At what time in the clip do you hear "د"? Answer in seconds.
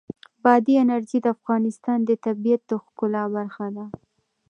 1.23-1.27, 2.05-2.11, 2.67-2.71